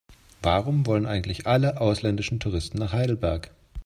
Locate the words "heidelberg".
2.91-3.51